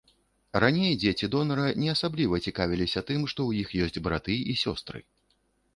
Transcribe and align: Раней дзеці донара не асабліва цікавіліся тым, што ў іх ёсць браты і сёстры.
Раней 0.63 0.93
дзеці 1.03 1.29
донара 1.35 1.67
не 1.81 1.89
асабліва 1.95 2.41
цікавіліся 2.49 2.99
тым, 3.11 3.21
што 3.35 3.39
ў 3.49 3.51
іх 3.67 3.91
ёсць 3.91 4.03
браты 4.09 4.33
і 4.55 4.59
сёстры. 4.65 4.99